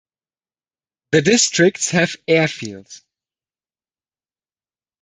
The 1.11 1.21
districts 1.21 1.91
have 1.91 2.15
airfields. 2.27 3.03